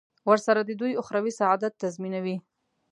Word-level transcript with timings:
ورسره 0.29 0.61
د 0.65 0.71
دوی 0.81 0.91
اخروي 1.01 1.31
سعادت 1.39 1.73
تضمینوي. 1.81 2.37